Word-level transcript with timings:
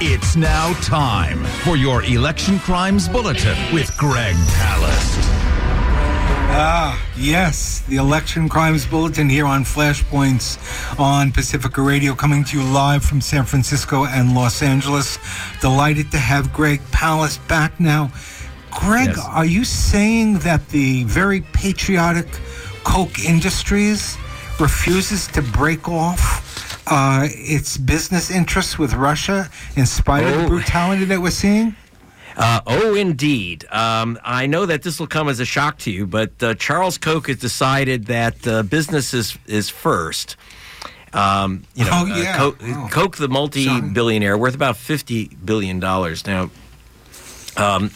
It's 0.00 0.36
now 0.36 0.72
time 0.80 1.44
for 1.64 1.76
your 1.76 2.04
Election 2.04 2.58
Crimes 2.60 3.08
Bulletin 3.08 3.56
with 3.74 3.94
Greg 3.96 4.36
Palast. 4.36 5.18
Ah, 6.50 7.04
yes, 7.16 7.80
the 7.88 7.96
Election 7.96 8.48
Crimes 8.48 8.86
Bulletin 8.86 9.28
here 9.28 9.44
on 9.44 9.64
Flashpoints 9.64 10.56
on 11.00 11.32
Pacifica 11.32 11.82
Radio, 11.82 12.14
coming 12.14 12.44
to 12.44 12.58
you 12.58 12.64
live 12.64 13.04
from 13.04 13.20
San 13.20 13.44
Francisco 13.44 14.06
and 14.06 14.34
Los 14.34 14.62
Angeles. 14.62 15.18
Delighted 15.60 16.12
to 16.12 16.18
have 16.18 16.52
Greg 16.52 16.80
Palast 16.92 17.46
back 17.48 17.78
now. 17.80 18.10
Greg, 18.70 19.08
Yes. 19.08 19.18
are 19.26 19.44
you 19.46 19.64
saying 19.64 20.38
that 20.40 20.68
the 20.68 21.02
very 21.04 21.40
patriotic 21.52 22.28
Koch 22.84 23.18
Industries 23.24 24.16
refuses 24.60 25.26
to 25.28 25.42
break 25.42 25.88
off 25.88 26.44
uh, 26.90 27.26
its 27.30 27.76
business 27.76 28.30
interests 28.30 28.78
with 28.78 28.94
Russia 28.94 29.50
in 29.76 29.86
spite 29.86 30.24
of 30.24 30.34
the 30.36 30.44
Oh. 30.44 30.48
brutality 30.48 31.04
that 31.06 31.20
we're 31.20 31.30
seeing? 31.30 31.76
Uh, 32.36 32.60
oh, 32.66 32.94
indeed. 32.94 33.64
Um, 33.70 34.16
I 34.24 34.46
know 34.46 34.64
that 34.66 34.82
this 34.82 35.00
will 35.00 35.08
come 35.08 35.28
as 35.28 35.40
a 35.40 35.44
shock 35.44 35.78
to 35.78 35.90
you, 35.90 36.06
but 36.06 36.30
uh, 36.42 36.54
Charles 36.54 36.96
Koch 36.96 37.26
has 37.26 37.38
decided 37.38 38.06
that 38.06 38.46
uh, 38.46 38.62
business 38.62 39.12
is, 39.12 39.36
is 39.46 39.68
first. 39.68 40.36
Um, 41.12 41.64
you 41.74 41.84
know, 41.84 41.90
Oh, 41.92 42.04
yeah. 42.06 42.34
uh, 42.34 42.38
Koch, 42.38 42.56
Oh. 42.62 42.88
Koch, 42.92 43.16
the 43.16 43.28
multi-billionaire, 43.28 44.36
worth 44.38 44.54
about 44.54 44.76
fifty 44.76 45.28
billion 45.44 45.80
dollars 45.80 46.26
now. 46.26 46.50
Um, 47.56 47.90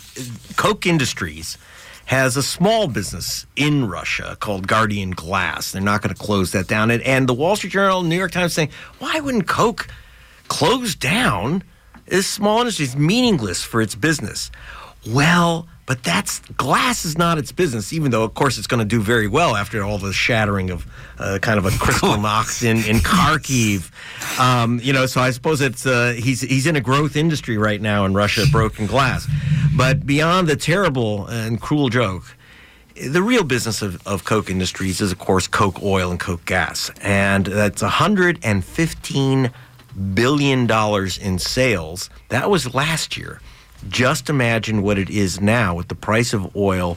Koch 0.56 0.86
Industries 0.86 1.56
has 2.06 2.36
a 2.36 2.42
small 2.42 2.88
business 2.88 3.46
in 3.56 3.88
Russia 3.88 4.36
called 4.40 4.66
Guardian 4.66 5.12
Glass. 5.12 5.72
They're 5.72 5.82
not 5.82 6.02
going 6.02 6.14
to 6.14 6.20
close 6.20 6.52
that 6.52 6.66
down. 6.66 6.90
And, 6.90 7.02
and 7.02 7.28
the 7.28 7.34
Wall 7.34 7.56
Street 7.56 7.72
Journal, 7.72 8.02
New 8.02 8.16
York 8.16 8.32
Times 8.32 8.52
saying, 8.52 8.70
why 8.98 9.20
wouldn't 9.20 9.46
Koch 9.46 9.88
close 10.48 10.94
down 10.94 11.62
this 12.06 12.26
small 12.26 12.60
industry? 12.60 12.86
It's 12.86 12.96
meaningless 12.96 13.62
for 13.62 13.80
its 13.80 13.94
business. 13.94 14.50
Well, 15.08 15.68
but 15.86 16.02
that's 16.04 16.38
glass 16.56 17.04
is 17.04 17.18
not 17.18 17.38
its 17.38 17.50
business, 17.52 17.92
even 17.92 18.10
though, 18.10 18.22
of 18.22 18.34
course, 18.34 18.56
it's 18.56 18.66
going 18.66 18.78
to 18.78 18.84
do 18.86 19.00
very 19.00 19.26
well 19.26 19.56
after 19.56 19.82
all 19.82 19.98
the 19.98 20.12
shattering 20.12 20.70
of 20.70 20.86
uh, 21.18 21.38
kind 21.42 21.58
of 21.58 21.66
a 21.66 21.70
Kristallnacht 21.70 22.62
in, 22.62 22.76
in 22.88 22.96
Kharkiv. 23.02 23.90
Um, 24.38 24.80
you 24.82 24.92
know, 24.92 25.06
so 25.06 25.20
I 25.20 25.30
suppose 25.30 25.60
it's 25.60 25.84
uh, 25.84 26.14
he's 26.16 26.40
he's 26.40 26.66
in 26.66 26.76
a 26.76 26.80
growth 26.80 27.16
industry 27.16 27.58
right 27.58 27.80
now 27.80 28.04
in 28.04 28.14
Russia, 28.14 28.44
broken 28.50 28.86
glass. 28.86 29.28
But 29.76 30.06
beyond 30.06 30.48
the 30.48 30.56
terrible 30.56 31.26
and 31.26 31.60
cruel 31.60 31.88
joke, 31.88 32.36
the 32.94 33.22
real 33.22 33.42
business 33.42 33.82
of, 33.82 34.06
of 34.06 34.24
Koch 34.24 34.50
Industries 34.50 35.00
is, 35.00 35.12
of 35.12 35.18
course, 35.18 35.46
Koch 35.46 35.82
oil 35.82 36.10
and 36.10 36.20
Koch 36.20 36.44
gas. 36.44 36.90
And 37.00 37.46
that's 37.46 37.82
$115 37.82 39.52
billion 40.14 40.70
in 41.20 41.38
sales. 41.38 42.10
That 42.28 42.50
was 42.50 42.74
last 42.74 43.16
year. 43.16 43.40
Just 43.88 44.30
imagine 44.30 44.82
what 44.82 44.98
it 44.98 45.10
is 45.10 45.40
now 45.40 45.74
with 45.74 45.88
the 45.88 45.94
price 45.94 46.32
of 46.32 46.54
oil 46.56 46.96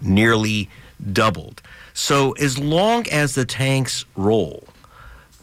nearly 0.00 0.68
doubled. 1.12 1.62
So, 1.94 2.32
as 2.32 2.58
long 2.58 3.06
as 3.08 3.34
the 3.34 3.44
tanks 3.44 4.04
roll, 4.16 4.64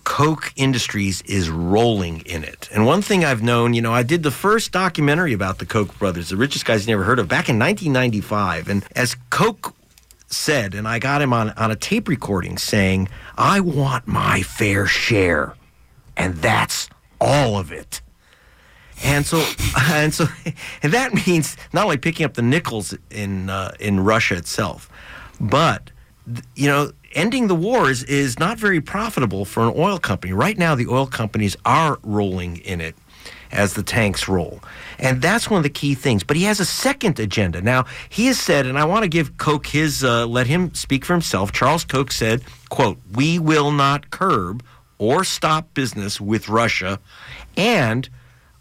Koch 0.03 0.51
Industries 0.55 1.21
is 1.23 1.49
rolling 1.49 2.21
in 2.21 2.43
it. 2.43 2.67
And 2.73 2.85
one 2.85 3.03
thing 3.03 3.23
I've 3.23 3.43
known, 3.43 3.75
you 3.75 3.81
know, 3.81 3.93
I 3.93 4.01
did 4.01 4.23
the 4.23 4.31
first 4.31 4.71
documentary 4.71 5.33
about 5.33 5.59
the 5.59 5.67
Koch 5.67 5.97
brothers, 5.99 6.29
the 6.29 6.37
richest 6.37 6.65
guys 6.65 6.87
you 6.87 6.91
never 6.91 7.03
heard 7.03 7.19
of, 7.19 7.27
back 7.27 7.49
in 7.49 7.59
1995. 7.59 8.69
And 8.69 8.85
as 8.95 9.15
Koch 9.29 9.75
said, 10.27 10.73
and 10.73 10.87
I 10.87 10.97
got 10.97 11.21
him 11.21 11.31
on, 11.31 11.51
on 11.51 11.69
a 11.69 11.75
tape 11.75 12.07
recording 12.07 12.57
saying, 12.57 13.09
I 13.37 13.59
want 13.59 14.07
my 14.07 14.41
fair 14.41 14.87
share. 14.87 15.55
And 16.17 16.35
that's 16.35 16.89
all 17.21 17.57
of 17.57 17.71
it. 17.71 18.01
And 19.03 19.25
so, 19.25 19.43
and 19.81 20.13
so, 20.13 20.25
and 20.83 20.93
that 20.93 21.13
means 21.27 21.57
not 21.73 21.85
only 21.85 21.97
picking 21.97 22.25
up 22.25 22.33
the 22.33 22.41
nickels 22.41 22.95
in 23.09 23.49
uh, 23.49 23.71
in 23.79 23.99
Russia 23.99 24.35
itself, 24.35 24.89
but 25.39 25.91
you 26.55 26.67
know, 26.67 26.91
ending 27.13 27.47
the 27.47 27.55
wars 27.55 28.03
is 28.03 28.39
not 28.39 28.59
very 28.59 28.81
profitable 28.81 29.45
for 29.45 29.63
an 29.63 29.73
oil 29.75 29.99
company. 29.99 30.33
Right 30.33 30.57
now, 30.57 30.75
the 30.75 30.87
oil 30.87 31.07
companies 31.07 31.55
are 31.65 31.97
rolling 32.03 32.57
in 32.57 32.81
it 32.81 32.95
as 33.51 33.73
the 33.73 33.81
tanks 33.81 34.27
roll, 34.27 34.59
and 34.99 35.21
that's 35.21 35.49
one 35.49 35.57
of 35.57 35.63
the 35.63 35.69
key 35.69 35.95
things. 35.95 36.23
But 36.23 36.37
he 36.37 36.43
has 36.43 36.59
a 36.59 36.65
second 36.65 37.19
agenda. 37.19 37.61
Now, 37.61 37.85
he 38.09 38.27
has 38.27 38.39
said, 38.39 38.65
and 38.67 38.77
I 38.77 38.85
want 38.85 39.03
to 39.03 39.09
give 39.09 39.37
Koch 39.37 39.65
his 39.67 40.03
uh, 40.03 40.27
let 40.27 40.45
him 40.47 40.73
speak 40.73 41.05
for 41.05 41.13
himself. 41.13 41.51
Charles 41.51 41.83
Koch 41.83 42.11
said, 42.11 42.43
"quote 42.69 42.97
We 43.13 43.39
will 43.39 43.71
not 43.71 44.09
curb." 44.11 44.63
Or 45.01 45.23
stop 45.23 45.73
business 45.73 46.19
with 46.19 46.49
Russia, 46.49 46.99
and 47.55 48.09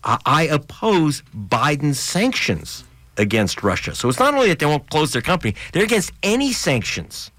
I- 0.04 0.48
oppose 0.50 1.22
Biden's 1.34 1.98
sanctions 2.00 2.84
against 3.16 3.62
Russia. 3.62 3.94
So 3.94 4.08
it's 4.08 4.18
not 4.18 4.34
only 4.34 4.48
that 4.48 4.58
they 4.58 4.66
won't 4.66 4.88
close 4.90 5.12
their 5.12 5.22
company, 5.22 5.54
they're 5.72 5.84
against 5.84 6.12
any 6.22 6.52
sanctions 6.52 7.30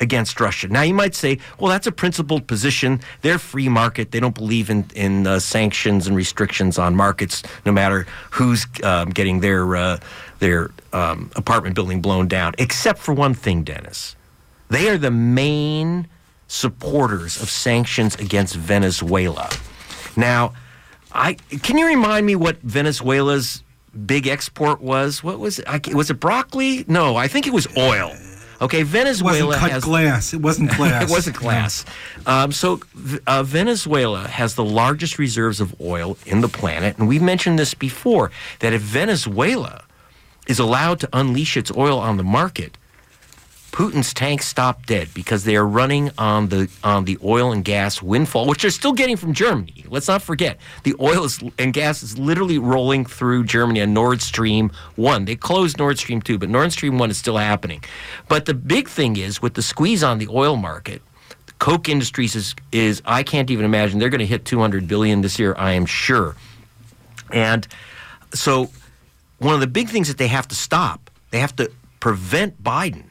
against 0.00 0.40
Russia. 0.40 0.68
Now 0.68 0.82
you 0.82 0.94
might 0.94 1.14
say, 1.14 1.38
well, 1.58 1.70
that's 1.70 1.86
a 1.86 1.92
principled 1.92 2.46
position. 2.46 3.00
They're 3.22 3.38
free 3.38 3.68
market. 3.68 4.10
They 4.10 4.20
don't 4.20 4.34
believe 4.34 4.70
in 4.70 4.86
in 4.94 5.26
uh, 5.26 5.38
sanctions 5.38 6.06
and 6.06 6.16
restrictions 6.16 6.78
on 6.78 6.94
markets, 6.94 7.42
no 7.64 7.72
matter 7.72 8.06
who's 8.30 8.66
um, 8.82 9.10
getting 9.10 9.40
their 9.40 9.76
uh, 9.76 9.98
their 10.38 10.70
um, 10.92 11.30
apartment 11.36 11.74
building 11.74 12.00
blown 12.00 12.28
down. 12.28 12.54
Except 12.58 12.98
for 12.98 13.14
one 13.14 13.34
thing, 13.34 13.62
Dennis, 13.64 14.16
they 14.68 14.88
are 14.88 14.98
the 14.98 15.10
main 15.10 16.08
supporters 16.48 17.40
of 17.40 17.48
sanctions 17.48 18.14
against 18.16 18.54
Venezuela. 18.54 19.48
Now, 20.16 20.52
I 21.14 21.34
can 21.34 21.78
you 21.78 21.86
remind 21.86 22.26
me 22.26 22.34
what 22.36 22.56
Venezuela's 22.62 23.62
big 24.06 24.26
export 24.26 24.80
was? 24.80 25.22
What 25.22 25.38
was 25.38 25.60
it? 25.60 25.66
I, 25.68 25.80
was 25.94 26.10
it 26.10 26.18
broccoli? 26.20 26.84
No, 26.88 27.16
I 27.16 27.28
think 27.28 27.46
it 27.46 27.52
was 27.52 27.66
oil. 27.76 28.12
Okay, 28.60 28.80
It 28.80 28.86
Venezuela 28.86 29.46
wasn't 29.46 29.60
cut 29.60 29.70
has 29.72 29.84
glass. 29.84 30.32
It 30.32 30.40
wasn't 30.40 30.70
glass. 30.76 31.02
it 31.04 31.10
wasn't 31.10 31.36
glass. 31.36 31.84
Um, 32.24 32.50
so 32.52 32.80
uh, 33.26 33.42
Venezuela 33.42 34.26
has 34.28 34.54
the 34.54 34.64
largest 34.64 35.18
reserves 35.18 35.60
of 35.60 35.74
oil 35.80 36.16
in 36.24 36.40
the 36.40 36.48
planet, 36.48 36.96
and 36.98 37.06
we've 37.08 37.22
mentioned 37.22 37.58
this 37.58 37.74
before 37.74 38.30
that 38.60 38.72
if 38.72 38.80
Venezuela 38.80 39.84
is 40.46 40.58
allowed 40.58 41.00
to 41.00 41.08
unleash 41.12 41.56
its 41.56 41.70
oil 41.76 41.98
on 41.98 42.16
the 42.16 42.22
market, 42.24 42.78
Putin's 43.74 44.14
tanks 44.14 44.46
stop 44.46 44.86
dead 44.86 45.08
because 45.14 45.42
they 45.42 45.56
are 45.56 45.66
running 45.66 46.08
on 46.16 46.46
the 46.46 46.70
on 46.84 47.06
the 47.06 47.18
oil 47.24 47.50
and 47.50 47.64
gas 47.64 48.00
windfall, 48.00 48.46
which 48.46 48.62
they're 48.62 48.70
still 48.70 48.92
getting 48.92 49.16
from 49.16 49.34
Germany. 49.34 49.84
Let's 49.88 50.06
not 50.06 50.22
forget 50.22 50.58
the 50.84 50.94
oil 51.00 51.24
is, 51.24 51.42
and 51.58 51.72
gas 51.72 52.00
is 52.04 52.16
literally 52.16 52.56
rolling 52.56 53.04
through 53.04 53.42
Germany 53.46 53.82
on 53.82 53.92
Nord 53.92 54.22
Stream 54.22 54.70
one. 54.94 55.24
They 55.24 55.34
closed 55.34 55.76
Nord 55.76 55.98
Stream 55.98 56.22
two, 56.22 56.38
but 56.38 56.50
Nord 56.50 56.70
Stream 56.70 56.98
one 56.98 57.10
is 57.10 57.18
still 57.18 57.36
happening. 57.36 57.82
But 58.28 58.44
the 58.44 58.54
big 58.54 58.88
thing 58.88 59.16
is 59.16 59.42
with 59.42 59.54
the 59.54 59.62
squeeze 59.62 60.04
on 60.04 60.18
the 60.18 60.28
oil 60.28 60.54
market, 60.54 61.02
the 61.46 61.52
Koch 61.54 61.88
Industries 61.88 62.36
is 62.36 62.54
is 62.70 63.02
I 63.04 63.24
can't 63.24 63.50
even 63.50 63.64
imagine 63.64 63.98
they're 63.98 64.08
going 64.08 64.20
to 64.20 64.24
hit 64.24 64.44
200 64.44 64.86
billion 64.86 65.20
this 65.20 65.36
year. 65.36 65.52
I 65.58 65.72
am 65.72 65.84
sure, 65.84 66.36
and 67.32 67.66
so 68.34 68.70
one 69.38 69.52
of 69.52 69.60
the 69.60 69.66
big 69.66 69.88
things 69.88 70.06
that 70.06 70.18
they 70.18 70.28
have 70.28 70.46
to 70.46 70.54
stop, 70.54 71.10
they 71.32 71.40
have 71.40 71.56
to 71.56 71.72
prevent 71.98 72.62
Biden 72.62 73.06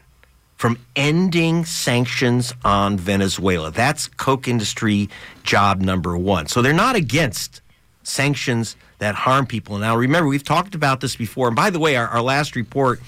from 0.64 0.80
ending 0.96 1.66
sanctions 1.66 2.54
on 2.64 2.96
Venezuela. 2.96 3.70
That's 3.70 4.08
Koch 4.08 4.48
industry 4.48 5.10
job 5.44 5.82
number 5.82 6.18
one. 6.18 6.48
So 6.48 6.62
they're 6.62 6.72
not 6.72 6.96
against 6.96 7.60
sanctions 8.04 8.78
that 9.00 9.14
harm 9.14 9.46
people. 9.46 9.78
Now, 9.78 9.98
remember, 9.98 10.30
we've 10.30 10.42
talked 10.42 10.74
about 10.74 11.02
this 11.02 11.18
before. 11.18 11.48
And 11.48 11.56
by 11.58 11.70
the 11.70 11.80
way, 11.80 11.98
our, 11.98 12.08
our 12.08 12.22
last 12.22 12.56
report 12.56 13.02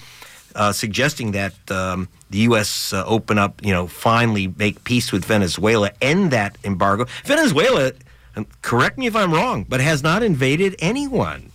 uh, 0.53 0.73
suggesting 0.73 1.31
that 1.31 1.53
um, 1.71 2.09
the 2.29 2.39
U.S. 2.39 2.91
Uh, 2.91 3.05
open 3.05 3.37
up, 3.37 3.63
you 3.63 3.71
know, 3.71 3.87
finally 3.87 4.47
make 4.47 4.83
peace 4.83 5.13
with 5.13 5.23
Venezuela, 5.23 5.91
end 6.01 6.31
that 6.31 6.57
embargo. 6.65 7.05
Venezuela, 7.23 7.93
correct 8.63 8.97
me 8.97 9.07
if 9.07 9.15
I'm 9.15 9.33
wrong, 9.33 9.65
but 9.69 9.79
has 9.79 10.03
not 10.03 10.23
invaded 10.23 10.75
anyone 10.79 11.53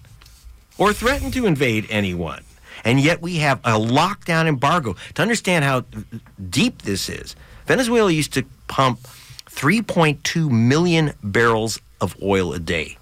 or 0.79 0.95
threatened 0.95 1.35
to 1.35 1.45
invade 1.45 1.87
anyone. 1.91 2.43
And 2.85 3.01
yet 3.01 3.21
we 3.21 3.37
have 3.37 3.59
a 3.61 3.73
lockdown 3.73 4.47
embargo. 4.47 4.97
To 5.15 5.23
understand 5.23 5.65
how 5.65 5.85
deep 6.49 6.83
this 6.83 7.09
is, 7.09 7.37
Venezuela 7.67 8.11
used 8.11 8.33
to 8.35 8.45
pump 8.69 9.01
3.2 9.47 10.51
million 10.51 11.13
barrels 11.23 11.81
of 12.01 12.17
oil 12.23 12.53
a 12.53 12.59
day. 12.59 12.97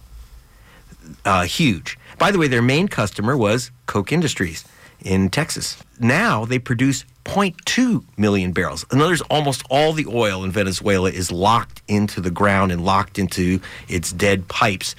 Uh, 1.24 1.44
huge. 1.44 1.98
By 2.18 2.30
the 2.30 2.38
way, 2.38 2.48
their 2.48 2.62
main 2.62 2.88
customer 2.88 3.36
was 3.36 3.70
Koch 3.86 4.12
Industries 4.12 4.64
in 5.00 5.30
Texas. 5.30 5.82
Now 6.00 6.44
they 6.44 6.58
produce 6.58 7.04
0.2 7.24 8.04
million 8.16 8.52
barrels. 8.52 8.84
In 8.90 9.00
other 9.00 9.10
words, 9.10 9.22
almost 9.22 9.62
all 9.70 9.92
the 9.92 10.06
oil 10.06 10.44
in 10.44 10.50
Venezuela 10.50 11.10
is 11.10 11.30
locked 11.30 11.82
into 11.86 12.20
the 12.20 12.30
ground 12.30 12.72
and 12.72 12.84
locked 12.84 13.18
into 13.18 13.60
its 13.86 14.12
dead 14.12 14.48
pipes. 14.48 14.94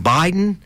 Biden, 0.00 0.56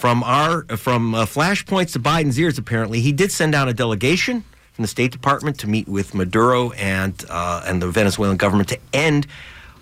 from 0.00 0.22
our 0.22 0.62
from 0.78 1.14
uh, 1.14 1.26
flashpoints 1.26 1.92
to 1.92 1.98
Biden's 1.98 2.38
ears, 2.38 2.56
apparently 2.56 3.02
he 3.02 3.12
did 3.12 3.30
send 3.30 3.52
down 3.52 3.68
a 3.68 3.74
delegation 3.74 4.42
from 4.72 4.82
the 4.82 4.88
State 4.88 5.12
Department 5.12 5.58
to 5.60 5.68
meet 5.68 5.86
with 5.88 6.14
Maduro 6.14 6.70
and 6.70 7.22
uh, 7.28 7.62
and 7.66 7.82
the 7.82 7.88
Venezuelan 7.90 8.38
government 8.38 8.70
to 8.70 8.78
end 8.94 9.26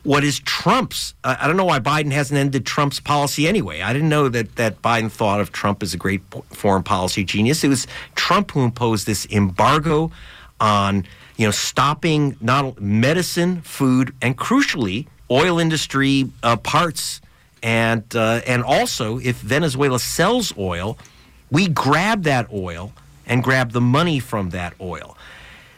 what 0.03 0.25
is 0.25 0.41
Trump's. 0.41 1.15
Uh, 1.23 1.37
I 1.39 1.47
don't 1.47 1.57
know 1.57 1.65
why 1.65 1.79
Biden 1.79 2.11
hasn't 2.11 2.37
ended 2.37 2.67
Trump's 2.67 2.99
policy 2.99 3.47
anyway. 3.47 3.81
I 3.81 3.93
didn't 3.93 4.09
know 4.09 4.29
that, 4.29 4.57
that 4.57 4.83
Biden 4.83 5.09
thought 5.09 5.41
of 5.41 5.53
Trump 5.53 5.85
as 5.85 5.95
a 5.95 5.97
great 5.97 6.23
foreign 6.51 6.83
policy 6.83 7.23
genius. 7.23 7.63
It 7.63 7.69
was 7.69 7.87
Trump 8.17 8.51
who 8.51 8.63
imposed 8.65 9.07
this 9.07 9.25
embargo 9.31 10.11
on 10.59 11.07
you 11.37 11.47
know 11.47 11.53
stopping 11.53 12.37
not 12.41 12.81
medicine, 12.81 13.61
food, 13.61 14.13
and 14.21 14.37
crucially 14.37 15.07
oil 15.31 15.61
industry 15.61 16.29
uh, 16.43 16.57
parts, 16.57 17.21
and 17.63 18.05
uh, 18.15 18.41
and 18.47 18.63
also 18.63 19.19
if 19.19 19.37
Venezuela 19.37 19.99
sells 19.99 20.57
oil, 20.57 20.99
we 21.51 21.69
grab 21.69 22.23
that 22.25 22.53
oil 22.53 22.93
and 23.27 23.43
grab 23.43 23.73
the 23.73 23.81
money 23.81 24.19
from 24.19 24.51
that 24.51 24.75
oil. 24.81 25.17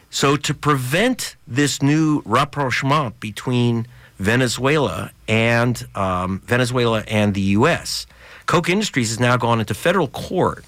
So 0.09 0.35
to 0.35 0.53
prevent 0.53 1.35
this 1.47 1.81
new 1.81 2.21
rapprochement 2.25 3.19
between 3.19 3.87
Venezuela 4.17 5.11
and 5.27 5.87
um, 5.95 6.41
Venezuela 6.45 7.03
and 7.07 7.33
the 7.33 7.41
U.S., 7.41 8.05
Koch 8.45 8.69
Industries 8.69 9.09
has 9.09 9.19
now 9.19 9.37
gone 9.37 9.59
into 9.59 9.73
federal 9.73 10.09
court 10.09 10.65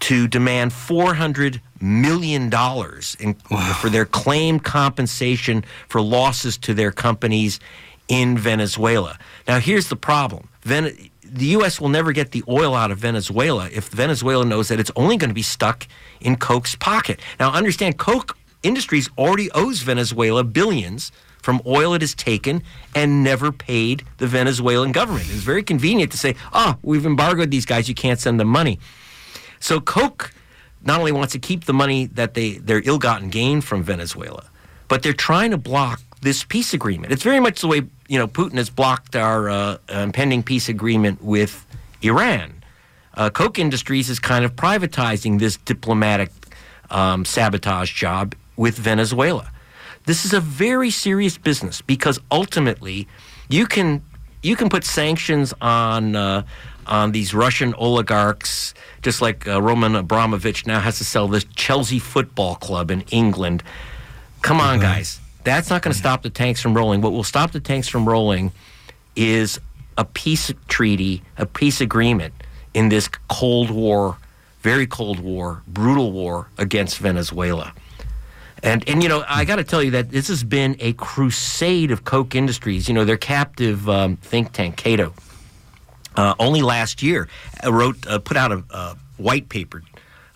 to 0.00 0.28
demand 0.28 0.72
four 0.72 1.14
hundred 1.14 1.62
million 1.80 2.50
dollars 2.50 3.16
wow. 3.50 3.78
for 3.80 3.88
their 3.88 4.04
claimed 4.04 4.62
compensation 4.62 5.64
for 5.88 6.02
losses 6.02 6.58
to 6.58 6.74
their 6.74 6.92
companies 6.92 7.60
in 8.08 8.36
Venezuela. 8.38 9.18
Now, 9.48 9.58
here's 9.60 9.88
the 9.88 9.96
problem: 9.96 10.48
Ven- 10.62 11.10
the 11.22 11.46
U.S. 11.46 11.80
will 11.80 11.88
never 11.88 12.12
get 12.12 12.30
the 12.30 12.44
oil 12.48 12.74
out 12.74 12.90
of 12.90 12.98
Venezuela 12.98 13.68
if 13.72 13.88
Venezuela 13.88 14.44
knows 14.44 14.68
that 14.68 14.78
it's 14.78 14.90
only 14.94 15.16
going 15.16 15.30
to 15.30 15.34
be 15.34 15.42
stuck 15.42 15.86
in 16.20 16.36
Koch's 16.36 16.76
pocket. 16.76 17.20
Now, 17.40 17.50
understand, 17.52 17.98
Koch 17.98 18.36
Industries 18.62 19.10
already 19.18 19.50
owes 19.50 19.82
Venezuela 19.82 20.42
billions 20.42 21.12
from 21.42 21.60
oil 21.66 21.92
it 21.92 22.00
has 22.00 22.14
taken 22.14 22.62
and 22.94 23.22
never 23.22 23.52
paid 23.52 24.02
the 24.16 24.26
Venezuelan 24.26 24.92
government. 24.92 25.26
It's 25.28 25.42
very 25.42 25.62
convenient 25.62 26.10
to 26.12 26.18
say, 26.18 26.34
oh, 26.54 26.78
we've 26.82 27.04
embargoed 27.04 27.50
these 27.50 27.66
guys, 27.66 27.86
you 27.90 27.94
can't 27.94 28.18
send 28.18 28.40
them 28.40 28.48
money. 28.48 28.78
So 29.60 29.80
Koch 29.80 30.32
not 30.82 30.98
only 30.98 31.12
wants 31.12 31.32
to 31.34 31.38
keep 31.38 31.64
the 31.64 31.74
money 31.74 32.06
that 32.06 32.32
they 32.32 32.54
their 32.54 32.80
ill-gotten 32.84 33.28
gain 33.28 33.60
from 33.60 33.82
Venezuela, 33.82 34.48
but 34.88 35.02
they're 35.02 35.12
trying 35.12 35.50
to 35.50 35.58
block 35.58 36.00
this 36.22 36.44
peace 36.44 36.72
agreement. 36.72 37.12
It's 37.12 37.22
very 37.22 37.40
much 37.40 37.60
the 37.60 37.68
way 37.68 37.82
you 38.08 38.18
know 38.18 38.26
Putin 38.26 38.54
has 38.54 38.70
blocked 38.70 39.16
our 39.16 39.48
uh, 39.48 39.78
impending 39.88 40.42
peace 40.42 40.68
agreement 40.68 41.22
with 41.22 41.66
Iran. 42.02 42.62
Uh, 43.14 43.30
Koch 43.30 43.58
Industries 43.58 44.10
is 44.10 44.18
kind 44.18 44.44
of 44.44 44.56
privatizing 44.56 45.38
this 45.38 45.56
diplomatic 45.58 46.30
um, 46.90 47.24
sabotage 47.24 47.92
job 47.92 48.34
with 48.56 48.76
Venezuela. 48.76 49.50
This 50.06 50.24
is 50.24 50.32
a 50.32 50.40
very 50.40 50.90
serious 50.90 51.38
business 51.38 51.80
because 51.80 52.20
ultimately 52.30 53.08
you 53.48 53.66
can 53.66 54.02
you 54.42 54.56
can 54.56 54.68
put 54.68 54.84
sanctions 54.84 55.54
on 55.60 56.14
uh, 56.14 56.42
on 56.86 57.12
these 57.12 57.32
Russian 57.32 57.72
oligarchs, 57.74 58.74
just 59.02 59.22
like 59.22 59.48
uh, 59.48 59.62
Roman 59.62 59.94
Abramovich 59.96 60.66
now 60.66 60.80
has 60.80 60.98
to 60.98 61.04
sell 61.04 61.28
this 61.28 61.44
Chelsea 61.56 61.98
football 61.98 62.56
club 62.56 62.90
in 62.90 63.02
England. 63.10 63.62
Come 64.42 64.60
on, 64.60 64.80
guys. 64.80 65.20
That's 65.44 65.70
not 65.70 65.82
going 65.82 65.92
to 65.92 65.98
stop 65.98 66.22
the 66.22 66.30
tanks 66.30 66.60
from 66.60 66.74
rolling. 66.74 67.00
What 67.00 67.12
will 67.12 67.24
stop 67.24 67.52
the 67.52 67.60
tanks 67.60 67.86
from 67.86 68.08
rolling 68.08 68.52
is 69.14 69.60
a 69.96 70.04
peace 70.04 70.52
treaty, 70.68 71.22
a 71.38 71.46
peace 71.46 71.80
agreement 71.80 72.34
in 72.72 72.88
this 72.88 73.08
Cold 73.28 73.70
War, 73.70 74.16
very 74.62 74.86
Cold 74.86 75.20
War, 75.20 75.62
brutal 75.68 76.10
war 76.12 76.48
against 76.58 76.98
Venezuela. 76.98 77.72
And 78.62 78.82
and 78.88 79.02
you 79.02 79.10
know, 79.10 79.22
I 79.28 79.44
got 79.44 79.56
to 79.56 79.64
tell 79.64 79.82
you 79.82 79.90
that 79.92 80.10
this 80.10 80.28
has 80.28 80.42
been 80.42 80.76
a 80.80 80.94
crusade 80.94 81.90
of 81.90 82.04
Koch 82.04 82.34
Industries. 82.34 82.88
You 82.88 82.94
know, 82.94 83.04
their 83.04 83.18
captive 83.18 83.88
um, 83.90 84.16
think 84.16 84.52
tank, 84.52 84.76
Cato, 84.76 85.12
uh, 86.16 86.34
only 86.38 86.62
last 86.62 87.02
year 87.02 87.28
uh, 87.62 87.70
wrote 87.70 88.06
uh, 88.06 88.18
put 88.18 88.38
out 88.38 88.52
a, 88.52 88.64
a 88.70 88.96
white 89.18 89.50
paper, 89.50 89.82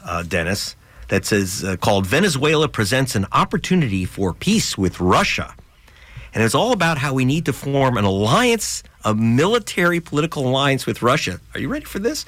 uh, 0.04 0.22
Dennis, 0.25 0.76
that 1.08 1.25
says 1.25 1.64
uh, 1.64 1.76
called 1.76 2.06
"Venezuela 2.06 2.69
presents 2.69 3.14
an 3.14 3.26
opportunity 3.32 4.05
for 4.05 4.32
peace 4.32 4.78
with 4.78 5.00
Russia," 5.00 5.55
and 6.34 6.43
it's 6.43 6.55
all 6.55 6.72
about 6.72 6.99
how 6.99 7.14
we 7.14 7.25
need 7.25 7.46
to 7.46 7.52
form 7.52 7.96
an 7.96 8.05
alliance, 8.05 8.82
a 9.05 9.14
military 9.14 10.00
political 10.00 10.46
alliance 10.49 10.87
with 10.87 11.02
Russia. 11.02 11.40
Are 11.55 11.60
you 11.60 11.69
ready 11.69 11.84
for 11.84 11.99
this? 11.99 12.25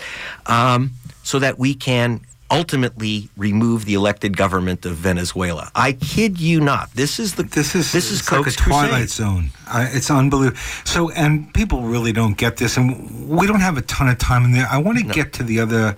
Um, 0.46 0.92
so 1.22 1.38
that 1.38 1.58
we 1.58 1.74
can 1.74 2.20
ultimately 2.50 3.28
remove 3.36 3.84
the 3.84 3.94
elected 3.94 4.36
government 4.36 4.84
of 4.84 4.96
Venezuela. 4.96 5.70
I 5.74 5.92
kid 5.92 6.40
you 6.40 6.60
not. 6.60 6.92
This 6.94 7.18
is 7.18 7.36
the 7.36 7.44
this 7.44 7.74
is 7.74 7.92
this 7.92 8.10
is 8.10 8.30
like 8.30 8.46
a 8.46 8.50
twilight 8.50 8.90
crusade. 8.90 9.10
zone. 9.10 9.50
Uh, 9.68 9.88
it's 9.92 10.10
unbelievable. 10.10 10.58
So, 10.84 11.10
and 11.10 11.52
people 11.54 11.82
really 11.82 12.12
don't 12.12 12.36
get 12.36 12.56
this, 12.56 12.76
and 12.76 13.28
we 13.28 13.46
don't 13.46 13.60
have 13.60 13.76
a 13.76 13.82
ton 13.82 14.08
of 14.08 14.18
time 14.18 14.44
in 14.44 14.52
there. 14.52 14.66
I 14.70 14.78
want 14.78 14.98
to 14.98 15.04
no. 15.04 15.14
get 15.14 15.32
to 15.34 15.42
the 15.42 15.60
other 15.60 15.96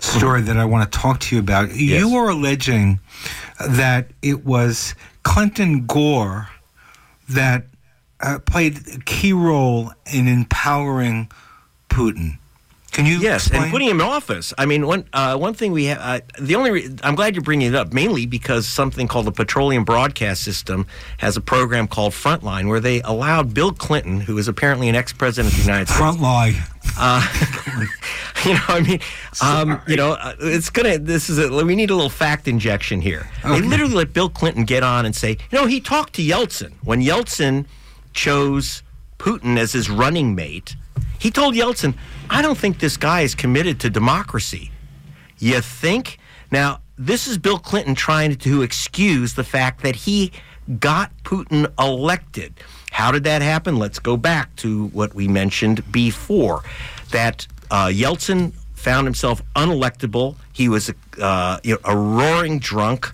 story 0.00 0.42
that 0.42 0.56
I 0.56 0.64
want 0.64 0.90
to 0.90 0.98
talk 0.98 1.20
to 1.20 1.34
you 1.34 1.40
about. 1.40 1.74
Yes. 1.74 2.00
You 2.00 2.16
are 2.16 2.28
alleging 2.28 3.00
that 3.68 4.08
it 4.22 4.44
was 4.44 4.94
Clinton 5.22 5.86
Gore 5.86 6.48
that 7.28 7.64
uh, 8.20 8.38
played 8.40 8.78
a 8.94 8.98
key 9.00 9.32
role 9.32 9.92
in 10.12 10.28
empowering 10.28 11.30
Putin. 11.88 12.38
Can 12.94 13.06
you? 13.06 13.18
Yes, 13.18 13.46
explain? 13.48 13.64
and 13.64 13.72
putting 13.72 13.88
him 13.88 14.00
in 14.00 14.06
office. 14.06 14.54
I 14.56 14.66
mean, 14.66 14.86
one 14.86 15.04
uh, 15.12 15.36
one 15.36 15.52
thing 15.52 15.72
we 15.72 15.86
have. 15.86 15.98
Uh, 15.98 16.20
the 16.40 16.54
only 16.54 16.70
re- 16.70 16.96
I'm 17.02 17.16
glad 17.16 17.34
you're 17.34 17.42
bringing 17.42 17.66
it 17.66 17.74
up, 17.74 17.92
mainly 17.92 18.24
because 18.24 18.68
something 18.68 19.08
called 19.08 19.26
the 19.26 19.32
Petroleum 19.32 19.84
Broadcast 19.84 20.44
System 20.44 20.86
has 21.18 21.36
a 21.36 21.40
program 21.40 21.88
called 21.88 22.12
Frontline, 22.12 22.68
where 22.68 22.78
they 22.78 23.02
allowed 23.02 23.52
Bill 23.52 23.72
Clinton, 23.72 24.20
who 24.20 24.38
is 24.38 24.46
apparently 24.46 24.88
an 24.88 24.94
ex-president 24.94 25.52
of 25.52 25.58
the 25.58 25.64
United 25.64 25.88
States, 25.88 26.00
Frontline. 26.00 26.54
Uh, 26.96 27.86
you 28.44 28.54
know, 28.54 28.62
I 28.68 28.80
mean, 28.80 29.00
um, 29.42 29.82
you 29.88 29.96
know, 29.96 30.12
uh, 30.12 30.36
it's 30.38 30.70
gonna. 30.70 30.96
This 30.96 31.28
is 31.28 31.40
a, 31.40 31.64
we 31.64 31.74
need 31.74 31.90
a 31.90 31.96
little 31.96 32.08
fact 32.08 32.46
injection 32.46 33.00
here. 33.00 33.28
Okay. 33.44 33.60
They 33.60 33.66
literally 33.66 33.94
let 33.94 34.12
Bill 34.12 34.28
Clinton 34.28 34.64
get 34.64 34.84
on 34.84 35.04
and 35.04 35.16
say, 35.16 35.30
you 35.30 35.58
know, 35.58 35.66
he 35.66 35.80
talked 35.80 36.12
to 36.14 36.22
Yeltsin 36.22 36.74
when 36.84 37.02
Yeltsin 37.02 37.66
chose 38.12 38.84
Putin 39.18 39.58
as 39.58 39.72
his 39.72 39.90
running 39.90 40.36
mate. 40.36 40.76
He 41.18 41.32
told 41.32 41.54
Yeltsin, 41.54 41.96
I 42.30 42.42
don't 42.42 42.58
think 42.58 42.78
this 42.78 42.96
guy 42.96 43.20
is 43.20 43.34
committed 43.34 43.80
to 43.80 43.90
democracy. 43.90 44.70
You 45.38 45.60
think? 45.60 46.18
Now, 46.50 46.80
this 46.96 47.26
is 47.26 47.38
Bill 47.38 47.58
Clinton 47.58 47.94
trying 47.94 48.34
to 48.36 48.62
excuse 48.62 49.34
the 49.34 49.44
fact 49.44 49.82
that 49.82 49.96
he 49.96 50.32
got 50.78 51.12
Putin 51.24 51.72
elected. 51.78 52.54
How 52.90 53.10
did 53.10 53.24
that 53.24 53.42
happen? 53.42 53.76
Let's 53.76 53.98
go 53.98 54.16
back 54.16 54.54
to 54.56 54.86
what 54.88 55.14
we 55.14 55.28
mentioned 55.28 55.90
before 55.92 56.62
that 57.10 57.46
uh, 57.70 57.86
Yeltsin 57.86 58.52
found 58.74 59.06
himself 59.06 59.42
unelectable. 59.56 60.36
He 60.52 60.68
was 60.68 60.92
uh, 61.20 61.58
you 61.62 61.74
know, 61.74 61.80
a 61.84 61.96
roaring 61.96 62.58
drunk. 62.58 63.12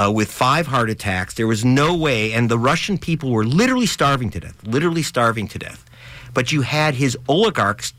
Uh, 0.00 0.08
with 0.08 0.30
five 0.30 0.68
heart 0.68 0.88
attacks. 0.90 1.34
There 1.34 1.48
was 1.48 1.64
no 1.64 1.96
way, 1.96 2.32
and 2.32 2.48
the 2.48 2.56
Russian 2.56 2.98
people 2.98 3.32
were 3.32 3.44
literally 3.44 3.86
starving 3.86 4.30
to 4.30 4.38
death, 4.38 4.62
literally 4.62 5.02
starving 5.02 5.48
to 5.48 5.58
death. 5.58 5.84
But 6.32 6.52
you 6.52 6.62
had 6.62 6.94
his 6.94 7.18
oligarchs 7.26 7.92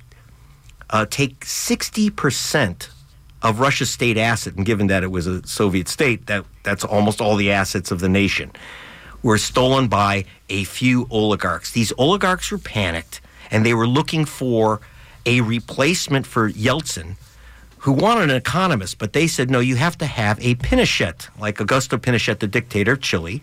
uh, 0.89 1.05
take 1.09 1.41
60% 1.41 2.89
of 3.41 3.59
Russia's 3.59 3.89
state 3.89 4.17
asset, 4.17 4.55
and 4.55 4.65
given 4.65 4.87
that 4.87 5.03
it 5.03 5.11
was 5.11 5.27
a 5.27 5.45
Soviet 5.47 5.87
state, 5.87 6.27
that, 6.27 6.45
that's 6.63 6.83
almost 6.83 7.21
all 7.21 7.35
the 7.35 7.51
assets 7.51 7.91
of 7.91 7.99
the 7.99 8.09
nation, 8.09 8.51
were 9.23 9.37
stolen 9.37 9.87
by 9.87 10.25
a 10.49 10.63
few 10.65 11.07
oligarchs. 11.09 11.71
These 11.71 11.93
oligarchs 11.97 12.51
were 12.51 12.57
panicked, 12.57 13.21
and 13.51 13.65
they 13.65 13.73
were 13.73 13.87
looking 13.87 14.25
for 14.25 14.81
a 15.25 15.41
replacement 15.41 16.25
for 16.25 16.49
Yeltsin, 16.49 17.15
who 17.79 17.93
wanted 17.93 18.29
an 18.29 18.35
economist, 18.35 18.97
but 18.97 19.13
they 19.13 19.25
said, 19.27 19.49
no, 19.49 19.59
you 19.59 19.75
have 19.75 19.97
to 19.97 20.05
have 20.05 20.37
a 20.39 20.55
Pinochet, 20.55 21.29
like 21.39 21.57
Augusto 21.57 21.97
Pinochet, 21.97 22.39
the 22.39 22.47
dictator 22.47 22.93
of 22.93 23.01
Chile, 23.01 23.41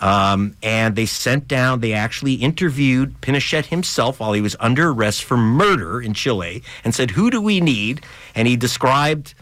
um, 0.00 0.56
and 0.62 0.94
they 0.94 1.06
sent 1.06 1.48
down, 1.48 1.80
they 1.80 1.92
actually 1.92 2.34
interviewed 2.34 3.20
Pinochet 3.20 3.66
himself 3.66 4.20
while 4.20 4.32
he 4.32 4.40
was 4.40 4.54
under 4.60 4.90
arrest 4.90 5.24
for 5.24 5.36
murder 5.36 6.00
in 6.00 6.14
Chile 6.14 6.62
and 6.84 6.94
said, 6.94 7.12
Who 7.12 7.30
do 7.30 7.40
we 7.40 7.60
need? 7.60 8.04
And 8.34 8.46
he 8.46 8.56
described 8.56 9.34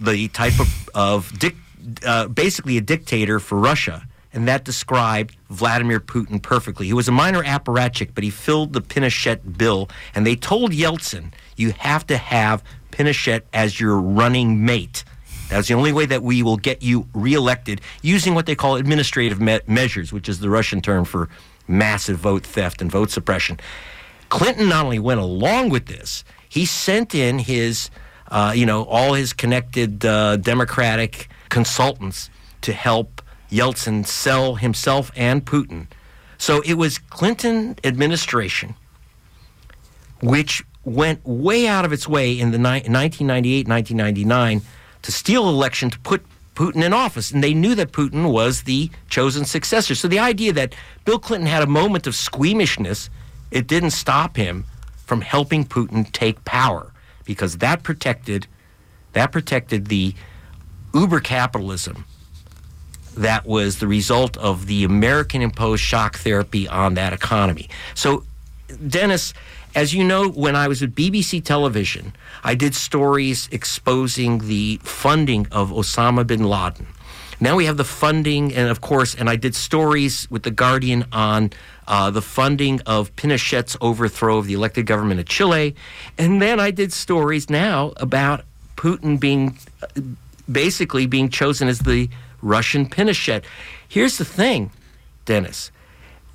the 0.00 0.28
type 0.28 0.58
of, 0.60 0.90
of 0.94 1.38
dic- 1.38 1.56
uh, 2.04 2.28
basically 2.28 2.76
a 2.76 2.80
dictator 2.80 3.40
for 3.40 3.56
Russia. 3.56 4.06
And 4.32 4.48
that 4.48 4.64
described 4.64 5.34
Vladimir 5.48 5.98
Putin 5.98 6.42
perfectly. 6.42 6.86
He 6.86 6.92
was 6.92 7.08
a 7.08 7.12
minor 7.12 7.42
apparatchik, 7.42 8.10
but 8.14 8.22
he 8.22 8.28
filled 8.28 8.74
the 8.74 8.82
Pinochet 8.82 9.56
bill. 9.56 9.88
And 10.14 10.26
they 10.26 10.36
told 10.36 10.72
Yeltsin, 10.72 11.32
you 11.56 11.70
have 11.78 12.06
to 12.08 12.18
have 12.18 12.62
Pinochet 12.96 13.42
as 13.52 13.78
your 13.78 13.98
running 14.00 14.64
mate. 14.64 15.04
That's 15.50 15.68
the 15.68 15.74
only 15.74 15.92
way 15.92 16.06
that 16.06 16.22
we 16.22 16.42
will 16.42 16.56
get 16.56 16.82
you 16.82 17.06
reelected 17.12 17.80
using 18.02 18.34
what 18.34 18.46
they 18.46 18.54
call 18.54 18.76
administrative 18.76 19.40
me- 19.40 19.60
measures, 19.66 20.12
which 20.12 20.28
is 20.28 20.40
the 20.40 20.48
Russian 20.48 20.80
term 20.80 21.04
for 21.04 21.28
massive 21.68 22.18
vote 22.18 22.44
theft 22.44 22.80
and 22.80 22.90
vote 22.90 23.10
suppression. 23.10 23.60
Clinton 24.30 24.68
not 24.68 24.86
only 24.86 24.98
went 24.98 25.20
along 25.20 25.68
with 25.68 25.86
this, 25.86 26.24
he 26.48 26.64
sent 26.64 27.14
in 27.14 27.38
his, 27.38 27.90
uh, 28.30 28.52
you 28.56 28.64
know, 28.64 28.84
all 28.84 29.12
his 29.12 29.32
connected 29.32 30.04
uh, 30.04 30.36
Democratic 30.36 31.28
consultants 31.50 32.30
to 32.62 32.72
help 32.72 33.22
Yeltsin 33.50 34.06
sell 34.06 34.56
himself 34.56 35.12
and 35.14 35.44
Putin 35.44 35.86
So 36.38 36.62
it 36.62 36.74
was 36.74 36.98
Clinton 36.98 37.76
administration 37.84 38.74
which 40.22 40.64
went 40.86 41.20
way 41.26 41.66
out 41.66 41.84
of 41.84 41.92
its 41.92 42.08
way 42.08 42.38
in 42.38 42.52
the 42.52 42.58
ni- 42.58 42.86
1998, 42.88 43.68
1999 43.68 44.62
to 45.02 45.12
steal 45.12 45.48
election 45.48 45.90
to 45.90 45.98
put 45.98 46.24
Putin 46.54 46.82
in 46.84 46.92
office. 46.92 47.32
And 47.32 47.44
they 47.44 47.52
knew 47.52 47.74
that 47.74 47.92
Putin 47.92 48.32
was 48.32 48.62
the 48.62 48.90
chosen 49.10 49.44
successor. 49.44 49.94
So 49.94 50.08
the 50.08 50.20
idea 50.20 50.52
that 50.54 50.74
Bill 51.04 51.18
Clinton 51.18 51.48
had 51.48 51.62
a 51.62 51.66
moment 51.66 52.06
of 52.06 52.14
squeamishness, 52.14 53.10
it 53.50 53.66
didn't 53.66 53.90
stop 53.90 54.36
him 54.36 54.64
from 55.04 55.20
helping 55.20 55.64
Putin 55.64 56.10
take 56.12 56.42
power 56.44 56.92
because 57.24 57.58
that 57.58 57.82
protected 57.82 58.46
that 59.12 59.32
protected 59.32 59.86
the 59.86 60.14
uber 60.92 61.20
capitalism 61.20 62.04
that 63.16 63.46
was 63.46 63.78
the 63.78 63.86
result 63.86 64.36
of 64.36 64.66
the 64.66 64.84
American 64.84 65.40
imposed 65.40 65.82
shock 65.82 66.16
therapy 66.18 66.68
on 66.68 66.94
that 66.94 67.14
economy. 67.14 67.68
So 67.94 68.24
Dennis, 68.86 69.32
as 69.76 69.92
you 69.92 70.02
know, 70.02 70.30
when 70.30 70.56
I 70.56 70.68
was 70.68 70.82
at 70.82 70.92
BBC 70.92 71.44
television, 71.44 72.14
I 72.42 72.54
did 72.54 72.74
stories 72.74 73.46
exposing 73.52 74.38
the 74.48 74.80
funding 74.82 75.46
of 75.52 75.70
Osama 75.70 76.26
bin 76.26 76.44
Laden. 76.44 76.86
Now 77.40 77.56
we 77.56 77.66
have 77.66 77.76
the 77.76 77.84
funding, 77.84 78.54
and 78.54 78.70
of 78.70 78.80
course, 78.80 79.14
and 79.14 79.28
I 79.28 79.36
did 79.36 79.54
stories 79.54 80.26
with 80.30 80.44
The 80.44 80.50
Guardian 80.50 81.04
on 81.12 81.52
uh, 81.86 82.10
the 82.10 82.22
funding 82.22 82.80
of 82.86 83.14
Pinochet's 83.16 83.76
overthrow 83.82 84.38
of 84.38 84.46
the 84.46 84.54
elected 84.54 84.86
government 84.86 85.20
of 85.20 85.26
Chile. 85.26 85.76
And 86.16 86.40
then 86.40 86.58
I 86.58 86.70
did 86.70 86.90
stories 86.94 87.50
now 87.50 87.92
about 87.98 88.44
Putin 88.76 89.20
being 89.20 89.58
basically 90.50 91.06
being 91.06 91.28
chosen 91.28 91.68
as 91.68 91.80
the 91.80 92.08
Russian 92.40 92.88
Pinochet. 92.88 93.44
Here's 93.86 94.16
the 94.16 94.24
thing, 94.24 94.70
Dennis. 95.26 95.70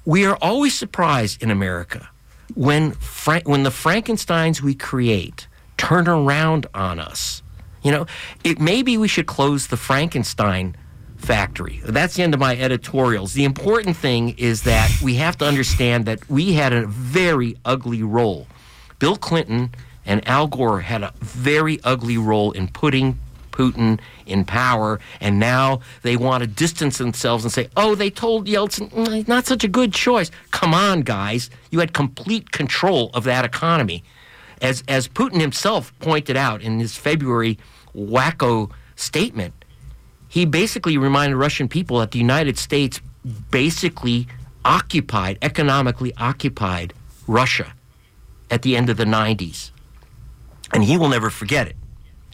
We 0.05 0.25
are 0.27 0.38
always 0.39 0.77
surprised 0.77 1.41
in 1.41 1.50
America 1.50 2.07
when 2.55 2.91
Fra- 2.91 3.41
when 3.46 3.63
the 3.63 3.70
Frankensteins 3.70 4.62
we 4.62 4.74
create 4.74 5.48
turn 5.77 6.08
around 6.08 6.67
on 6.74 7.00
us. 7.00 7.41
You 7.81 7.91
know, 7.91 8.05
it 8.43 8.60
maybe 8.60 8.98
we 8.98 9.08
should 9.08 9.25
close 9.25 9.67
the 9.67 9.77
Frankenstein 9.77 10.75
factory. 11.17 11.81
That's 11.84 12.15
the 12.15 12.24
end 12.24 12.34
of 12.34 12.39
my 12.39 12.55
editorials. 12.58 13.34
The 13.34 13.43
important 13.43 13.96
thing 13.96 14.36
is 14.38 14.63
that 14.63 14.91
we 15.01 15.15
have 15.15 15.38
to 15.38 15.46
understand 15.46 16.05
that 16.05 16.27
we 16.29 16.53
had 16.53 16.74
a 16.74 16.86
very 16.88 17.58
ugly 17.65 18.03
role. 18.03 18.48
Bill 19.00 19.15
Clinton 19.15 19.74
and 20.05 20.27
Al 20.27 20.48
Gore 20.48 20.81
had 20.81 21.03
a 21.03 21.13
very 21.20 21.79
ugly 21.84 22.17
role 22.17 22.51
in 22.51 22.67
putting 22.67 23.20
Putin 23.51 24.00
in 24.25 24.46
power, 24.46 25.00
and 25.20 25.39
now 25.39 25.81
they 26.01 26.17
want 26.17 26.41
to 26.41 26.48
distance 26.48 26.98
themselves 26.98 27.43
and 27.43 27.51
say, 27.51 27.70
oh, 27.77 27.96
they 27.96 28.10
told 28.10 28.48
Yeltsin, 28.48 28.89
mm, 28.91 29.27
not 29.27 29.46
such 29.46 29.63
a 29.63 29.67
good 29.67 29.93
choice. 29.93 30.31
Come 30.51 30.74
on, 30.74 31.01
guys. 31.01 31.50
You 31.70 31.79
had 31.79 31.93
complete 31.93 32.51
control 32.51 33.12
of 33.13 33.24
that 33.25 33.46
economy. 33.46 34.03
As, 34.62 34.84
as 34.88 35.08
Putin 35.08 35.41
himself 35.41 35.98
pointed 36.00 36.38
out 36.38 36.62
in 36.62 36.79
his 36.79 36.96
February 36.96 37.58
wacko 37.96 38.72
statement, 38.96 39.53
he 40.27 40.46
basically 40.46 40.98
reminded 40.98 41.36
Russian 41.36 41.67
people 41.67 42.00
that 42.00 42.12
the 42.12 42.20
United 42.20 42.58
States 42.58 43.01
basically 43.50 44.27
occupied, 44.63 45.38
economically 45.41 46.13
occupied 46.17 46.93
Russia 47.27 47.74
at 48.50 48.62
the 48.62 48.75
end 48.77 48.89
of 48.89 48.98
the 48.98 49.05
90s. 49.05 49.72
And 50.74 50.84
he 50.84 50.98
will 50.98 51.10
never 51.10 51.29
forget 51.29 51.67
it. 51.67 51.75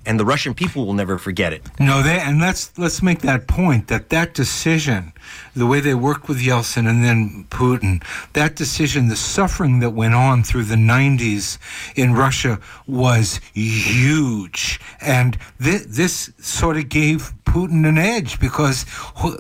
And 0.08 0.18
the 0.18 0.26
Russian 0.26 0.54
people 0.54 0.86
will 0.86 0.94
never 0.94 1.18
forget 1.18 1.52
it. 1.52 1.62
No, 1.80 2.02
they 2.02 2.18
and 2.18 2.40
let's 2.40 2.72
let's 2.78 3.04
make 3.04 3.20
that 3.20 3.46
point 3.46 3.90
that 3.90 4.10
that 4.10 4.34
decision, 4.34 5.12
the 5.54 5.68
way 5.68 5.82
they 5.82 5.94
worked 5.94 6.30
with 6.30 6.40
Yeltsin 6.40 6.88
and 6.90 7.04
then 7.04 7.46
Putin, 7.50 8.02
that 8.32 8.56
decision, 8.56 9.10
the 9.10 9.18
suffering 9.18 9.80
that 9.82 9.90
went 9.90 10.14
on 10.14 10.44
through 10.44 10.64
the 10.64 10.76
90s 10.76 11.58
in 11.98 12.14
Russia 12.14 12.58
was 12.88 13.42
huge, 13.54 14.80
and 15.02 15.38
th- 15.62 15.84
this 15.84 16.32
sort 16.40 16.78
of 16.78 16.88
gave 16.88 17.34
Putin 17.44 17.86
an 17.86 17.98
edge 17.98 18.40
because 18.40 18.86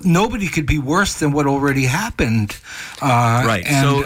nobody 0.04 0.50
could 0.50 0.66
be 0.66 0.80
worse 0.80 1.14
than 1.20 1.32
what 1.32 1.48
already 1.48 1.86
happened. 1.86 2.58
Uh, 3.02 3.44
right. 3.46 3.66
so. 3.66 4.04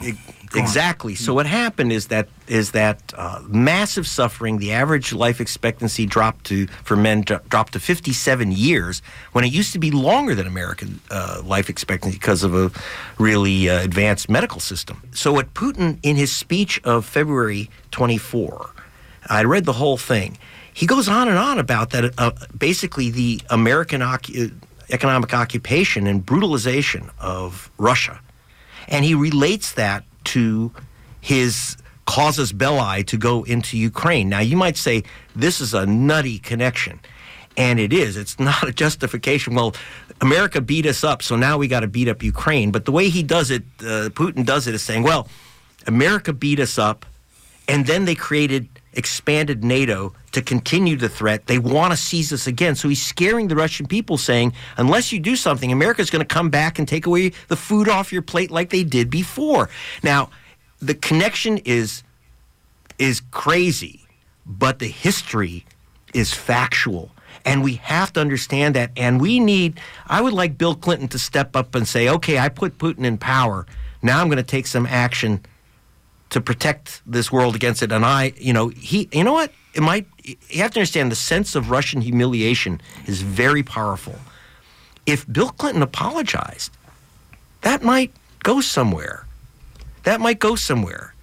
It, 0.00 0.16
exactly. 0.60 1.14
So 1.14 1.34
what 1.34 1.46
happened 1.46 1.92
is 1.92 2.08
that 2.08 2.28
is 2.48 2.72
that 2.72 3.12
uh, 3.16 3.40
massive 3.46 4.06
suffering. 4.06 4.58
The 4.58 4.72
average 4.72 5.12
life 5.12 5.40
expectancy 5.40 6.06
dropped 6.06 6.46
to 6.46 6.66
for 6.84 6.96
men 6.96 7.22
dropped 7.22 7.72
to 7.72 7.80
57 7.80 8.52
years 8.52 9.02
when 9.32 9.44
it 9.44 9.52
used 9.52 9.72
to 9.72 9.78
be 9.78 9.90
longer 9.90 10.34
than 10.34 10.46
American 10.46 11.00
uh, 11.10 11.42
life 11.44 11.70
expectancy 11.70 12.18
because 12.18 12.42
of 12.42 12.54
a 12.54 12.70
really 13.18 13.68
uh, 13.68 13.82
advanced 13.82 14.28
medical 14.28 14.60
system. 14.60 15.02
So 15.12 15.32
what 15.32 15.54
Putin 15.54 15.98
in 16.02 16.16
his 16.16 16.34
speech 16.34 16.80
of 16.84 17.04
February 17.04 17.70
24, 17.90 18.70
I 19.28 19.44
read 19.44 19.64
the 19.64 19.74
whole 19.74 19.96
thing. 19.96 20.38
He 20.74 20.86
goes 20.86 21.08
on 21.08 21.28
and 21.28 21.38
on 21.38 21.58
about 21.58 21.90
that. 21.90 22.14
Uh, 22.18 22.32
basically, 22.56 23.10
the 23.10 23.40
American 23.50 24.00
ocu- 24.00 24.52
economic 24.90 25.34
occupation 25.34 26.06
and 26.06 26.24
brutalization 26.24 27.10
of 27.20 27.70
Russia, 27.78 28.20
and 28.88 29.04
he 29.04 29.14
relates 29.14 29.72
that 29.72 30.04
to 30.24 30.72
his 31.20 31.76
casus 32.06 32.52
belli 32.52 33.04
to 33.04 33.16
go 33.16 33.44
into 33.44 33.78
Ukraine. 33.78 34.28
Now, 34.28 34.40
you 34.40 34.56
might 34.56 34.76
say 34.76 35.04
this 35.34 35.60
is 35.60 35.74
a 35.74 35.86
nutty 35.86 36.38
connection. 36.38 37.00
And 37.56 37.78
it 37.78 37.92
is. 37.92 38.16
It's 38.16 38.40
not 38.50 38.66
a 38.66 38.72
justification. 38.72 39.54
Well, 39.54 39.74
America 40.20 40.60
beat 40.60 40.86
us 40.86 41.04
up, 41.04 41.22
so 41.22 41.36
now 41.36 41.58
we 41.58 41.68
got 41.68 41.80
to 41.80 41.86
beat 41.86 42.08
up 42.08 42.22
Ukraine. 42.22 42.70
But 42.70 42.84
the 42.84 42.92
way 42.92 43.08
he 43.08 43.22
does 43.22 43.50
it, 43.50 43.62
uh, 43.80 44.08
Putin 44.10 44.46
does 44.46 44.66
it, 44.66 44.74
is 44.74 44.82
saying, 44.82 45.02
well, 45.02 45.28
America 45.86 46.32
beat 46.32 46.60
us 46.60 46.78
up, 46.78 47.04
and 47.68 47.86
then 47.86 48.04
they 48.04 48.14
created 48.14 48.68
expanded 48.94 49.64
NATO 49.64 50.14
to 50.32 50.42
continue 50.42 50.96
the 50.96 51.08
threat. 51.08 51.46
They 51.46 51.58
want 51.58 51.92
to 51.92 51.96
seize 51.96 52.32
us 52.32 52.46
again. 52.46 52.74
So 52.74 52.88
he's 52.88 53.02
scaring 53.02 53.48
the 53.48 53.56
Russian 53.56 53.86
people, 53.86 54.18
saying, 54.18 54.52
unless 54.76 55.12
you 55.12 55.20
do 55.20 55.36
something, 55.36 55.72
America's 55.72 56.10
going 56.10 56.24
to 56.26 56.34
come 56.34 56.50
back 56.50 56.78
and 56.78 56.86
take 56.86 57.06
away 57.06 57.32
the 57.48 57.56
food 57.56 57.88
off 57.88 58.12
your 58.12 58.22
plate 58.22 58.50
like 58.50 58.70
they 58.70 58.84
did 58.84 59.10
before. 59.10 59.68
Now, 60.02 60.30
the 60.80 60.94
connection 60.94 61.58
is 61.58 62.02
is 62.98 63.20
crazy, 63.30 64.06
but 64.46 64.78
the 64.78 64.88
history 64.88 65.64
is 66.14 66.32
factual. 66.32 67.10
And 67.44 67.64
we 67.64 67.74
have 67.76 68.12
to 68.12 68.20
understand 68.20 68.76
that. 68.76 68.92
And 68.96 69.20
we 69.20 69.40
need, 69.40 69.80
I 70.06 70.20
would 70.20 70.32
like 70.32 70.56
Bill 70.58 70.74
Clinton 70.74 71.08
to 71.08 71.18
step 71.18 71.56
up 71.56 71.74
and 71.74 71.88
say, 71.88 72.08
okay, 72.08 72.38
I 72.38 72.48
put 72.48 72.78
Putin 72.78 73.04
in 73.04 73.18
power. 73.18 73.66
Now 74.02 74.20
I'm 74.20 74.28
going 74.28 74.36
to 74.36 74.44
take 74.44 74.66
some 74.66 74.86
action 74.86 75.44
to 76.32 76.40
protect 76.40 77.02
this 77.06 77.30
world 77.30 77.54
against 77.54 77.82
it. 77.82 77.92
And 77.92 78.04
I, 78.04 78.32
you 78.36 78.52
know, 78.52 78.68
he, 78.68 79.08
you 79.12 79.22
know 79.22 79.34
what? 79.34 79.52
It 79.74 79.82
might. 79.82 80.06
You 80.24 80.62
have 80.62 80.72
to 80.72 80.80
understand 80.80 81.10
the 81.10 81.16
sense 81.16 81.54
of 81.54 81.70
Russian 81.70 82.00
humiliation 82.00 82.80
is 83.06 83.22
very 83.22 83.62
powerful. 83.62 84.16
If 85.06 85.30
Bill 85.30 85.50
Clinton 85.50 85.82
apologized, 85.82 86.72
that 87.62 87.82
might 87.82 88.12
go 88.42 88.60
somewhere. 88.60 89.26
That 90.04 90.20
might 90.20 90.38
go 90.38 90.56
somewhere. 90.56 91.14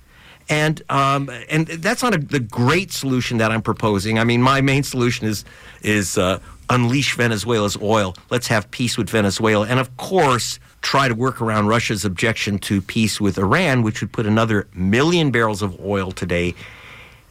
And 0.48 0.82
um, 0.90 1.30
and 1.50 1.68
that's 1.68 2.02
not 2.02 2.16
a, 2.16 2.18
the 2.18 2.40
great 2.40 2.92
solution 2.92 3.38
that 3.38 3.52
I'm 3.52 3.62
proposing. 3.62 4.18
I 4.18 4.24
mean, 4.24 4.42
my 4.42 4.62
main 4.62 4.84
solution 4.84 5.28
is 5.28 5.46
is 5.82 6.18
uh, 6.18 6.40
unleash 6.70 7.16
Venezuela's 7.16 7.78
oil. 7.82 8.16
Let's 8.30 8.48
have 8.48 8.70
peace 8.72 8.98
with 8.98 9.10
Venezuela, 9.10 9.68
and 9.68 9.80
of 9.80 9.96
course, 9.98 10.60
try 10.82 11.08
to 11.08 11.16
work 11.16 11.42
around 11.42 11.68
Russia's 11.68 12.06
objection 12.06 12.60
to 12.60 12.82
peace 12.82 13.20
with 13.20 13.38
Iran, 13.38 13.84
which 13.84 14.02
would 14.02 14.12
put 14.12 14.26
another 14.26 14.68
million 14.74 15.32
barrels 15.32 15.62
of 15.62 15.80
oil 15.84 16.12
today 16.12 16.56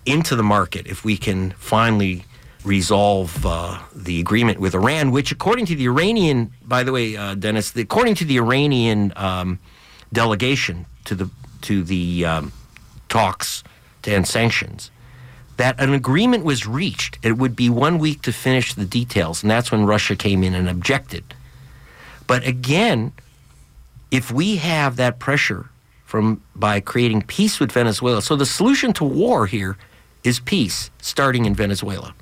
into 0.07 0.37
the 0.37 0.43
market 0.43 0.87
if 0.87 1.05
we 1.05 1.17
can 1.17 1.51
finally 1.53 2.25
resolve 2.65 3.45
uh, 3.47 3.79
the 3.95 4.21
agreement 4.21 4.59
with 4.59 4.75
Iran, 4.75 5.11
which, 5.11 5.33
according 5.33 5.67
to 5.67 5.77
the 5.77 5.87
Iranian, 5.87 6.53
by 6.65 6.83
the 6.83 6.93
way, 6.93 7.17
uh, 7.17 7.35
Dennis, 7.35 7.71
the, 7.73 7.83
according 7.83 8.15
to 8.17 8.25
the 8.25 8.37
Iranian 8.37 9.13
um, 9.17 9.59
delegation 10.13 10.87
to 11.05 11.15
the 11.15 11.31
to 11.63 11.83
the 11.83 12.25
um, 12.25 12.53
talks 13.09 13.65
to 14.03 14.13
end 14.13 14.27
sanctions, 14.29 14.91
that 15.57 15.81
an 15.81 15.93
agreement 15.93 16.45
was 16.45 16.67
reached. 16.67 17.19
It 17.23 17.37
would 17.37 17.57
be 17.57 17.69
one 17.69 17.99
week 17.99 18.23
to 18.23 18.33
finish 18.33 18.75
the 18.75 18.85
details, 18.85 19.43
and 19.43 19.51
that's 19.51 19.73
when 19.73 19.87
Russia 19.87 20.15
came 20.15 20.43
in 20.45 20.55
and 20.55 20.69
objected. 20.69 21.35
But 22.27 22.47
again, 22.47 23.13
if 24.11 24.31
we 24.31 24.57
have 24.57 24.97
that 24.97 25.19
pressure 25.19 25.71
from 26.05 26.43
by 26.55 26.81
creating 26.81 27.23
peace 27.23 27.61
with 27.61 27.73
Venezuela, 27.73 28.23
so 28.23 28.37
the 28.37 28.47
solution 28.47 28.93
to 28.95 29.05
war 29.05 29.47
here 29.47 29.77
is 30.25 30.41
peace, 30.41 30.91
starting 31.01 31.45
in 31.45 31.55
Venezuela. 31.55 32.15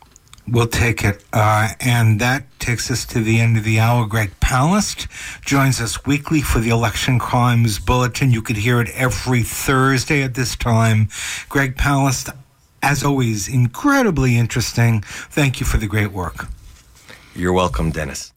We'll 0.48 0.68
take 0.68 1.02
it. 1.02 1.24
Uh, 1.32 1.70
and 1.80 2.20
that 2.20 2.46
takes 2.60 2.88
us 2.90 3.04
to 3.06 3.20
the 3.20 3.40
end 3.40 3.56
of 3.56 3.64
the 3.64 3.80
hour. 3.80 4.06
Greg 4.06 4.30
Palast 4.40 5.08
joins 5.42 5.80
us 5.80 6.06
weekly 6.06 6.40
for 6.40 6.60
the 6.60 6.70
Election 6.70 7.18
Crimes 7.18 7.80
Bulletin. 7.80 8.30
You 8.30 8.42
could 8.42 8.56
hear 8.56 8.80
it 8.80 8.88
every 8.90 9.42
Thursday 9.42 10.22
at 10.22 10.34
this 10.34 10.54
time. 10.54 11.08
Greg 11.48 11.76
Palast, 11.76 12.32
as 12.80 13.02
always, 13.02 13.48
incredibly 13.48 14.36
interesting. 14.36 15.02
Thank 15.02 15.58
you 15.58 15.66
for 15.66 15.78
the 15.78 15.88
great 15.88 16.12
work. 16.12 16.46
You're 17.34 17.52
welcome, 17.52 17.90
Dennis. 17.90 18.32